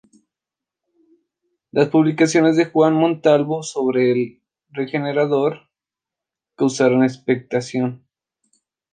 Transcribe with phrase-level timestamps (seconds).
[1.69, 5.69] Las publicaciones de Juan Montalvo, sobre todo "El Regenerador",
[6.55, 8.03] causaron expectación.